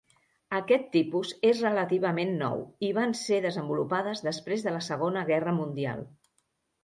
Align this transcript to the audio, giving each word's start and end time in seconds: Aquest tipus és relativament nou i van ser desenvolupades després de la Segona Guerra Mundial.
Aquest 0.59 0.85
tipus 0.93 1.33
és 1.49 1.59
relativament 1.65 2.31
nou 2.39 2.63
i 2.87 2.89
van 2.99 3.13
ser 3.19 3.39
desenvolupades 3.45 4.25
després 4.29 4.67
de 4.69 4.73
la 4.77 4.83
Segona 4.89 5.27
Guerra 5.31 5.53
Mundial. 5.61 6.05